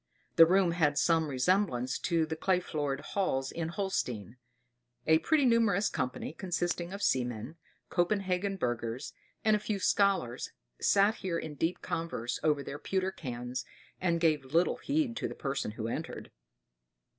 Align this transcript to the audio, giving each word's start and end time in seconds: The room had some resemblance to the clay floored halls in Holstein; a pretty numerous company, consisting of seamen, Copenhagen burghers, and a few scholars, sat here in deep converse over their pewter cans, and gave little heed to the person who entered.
The 0.35 0.47
room 0.47 0.71
had 0.71 0.97
some 0.97 1.27
resemblance 1.27 1.99
to 1.99 2.25
the 2.25 2.35
clay 2.35 2.59
floored 2.59 3.01
halls 3.01 3.51
in 3.51 3.67
Holstein; 3.67 4.37
a 5.05 5.19
pretty 5.19 5.45
numerous 5.45 5.89
company, 5.89 6.33
consisting 6.33 6.91
of 6.91 7.03
seamen, 7.03 7.55
Copenhagen 7.89 8.57
burghers, 8.57 9.13
and 9.45 9.55
a 9.55 9.59
few 9.59 9.77
scholars, 9.77 10.49
sat 10.79 11.17
here 11.17 11.37
in 11.37 11.53
deep 11.53 11.83
converse 11.83 12.39
over 12.41 12.63
their 12.63 12.79
pewter 12.79 13.11
cans, 13.11 13.63
and 13.99 14.19
gave 14.19 14.43
little 14.43 14.77
heed 14.77 15.15
to 15.17 15.27
the 15.27 15.35
person 15.35 15.69
who 15.73 15.87
entered. 15.87 16.31